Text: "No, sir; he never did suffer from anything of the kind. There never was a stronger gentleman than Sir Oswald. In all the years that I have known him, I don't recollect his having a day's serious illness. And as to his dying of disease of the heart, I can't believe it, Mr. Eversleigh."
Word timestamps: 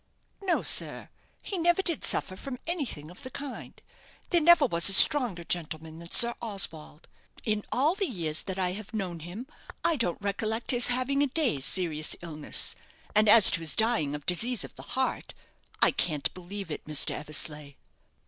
"No, 0.41 0.63
sir; 0.63 1.09
he 1.43 1.59
never 1.59 1.83
did 1.83 2.03
suffer 2.03 2.35
from 2.35 2.57
anything 2.65 3.11
of 3.11 3.21
the 3.21 3.29
kind. 3.29 3.79
There 4.31 4.41
never 4.41 4.65
was 4.65 4.89
a 4.89 4.93
stronger 4.93 5.43
gentleman 5.43 5.99
than 5.99 6.09
Sir 6.09 6.33
Oswald. 6.41 7.07
In 7.45 7.63
all 7.71 7.93
the 7.93 8.07
years 8.07 8.41
that 8.41 8.57
I 8.57 8.71
have 8.71 8.95
known 8.95 9.19
him, 9.19 9.45
I 9.85 9.97
don't 9.97 10.19
recollect 10.19 10.71
his 10.71 10.87
having 10.87 11.21
a 11.21 11.27
day's 11.27 11.65
serious 11.65 12.15
illness. 12.23 12.75
And 13.13 13.29
as 13.29 13.51
to 13.51 13.59
his 13.59 13.75
dying 13.75 14.15
of 14.15 14.25
disease 14.25 14.63
of 14.63 14.73
the 14.73 14.81
heart, 14.97 15.35
I 15.83 15.91
can't 15.91 16.33
believe 16.33 16.71
it, 16.71 16.85
Mr. 16.85 17.11
Eversleigh." 17.11 17.75